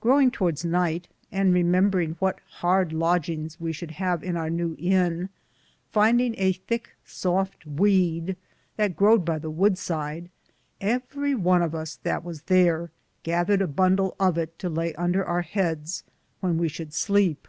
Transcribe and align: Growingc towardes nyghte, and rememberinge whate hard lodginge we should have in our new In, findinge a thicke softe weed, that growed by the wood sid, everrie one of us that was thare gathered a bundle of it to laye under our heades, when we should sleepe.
Growingc 0.00 0.30
towardes 0.34 0.64
nyghte, 0.64 1.06
and 1.32 1.52
rememberinge 1.52 2.16
whate 2.18 2.38
hard 2.58 2.90
lodginge 2.92 3.58
we 3.58 3.72
should 3.72 3.90
have 3.90 4.22
in 4.22 4.36
our 4.36 4.48
new 4.48 4.76
In, 4.78 5.30
findinge 5.92 6.36
a 6.38 6.52
thicke 6.52 6.94
softe 7.04 7.66
weed, 7.66 8.36
that 8.76 8.94
growed 8.94 9.24
by 9.24 9.40
the 9.40 9.50
wood 9.50 9.76
sid, 9.76 10.30
everrie 10.80 11.34
one 11.34 11.60
of 11.60 11.74
us 11.74 11.96
that 12.04 12.22
was 12.22 12.42
thare 12.42 12.92
gathered 13.24 13.62
a 13.62 13.66
bundle 13.66 14.14
of 14.20 14.38
it 14.38 14.56
to 14.60 14.68
laye 14.68 14.94
under 14.94 15.24
our 15.24 15.42
heades, 15.42 16.04
when 16.38 16.56
we 16.56 16.68
should 16.68 16.94
sleepe. 16.94 17.48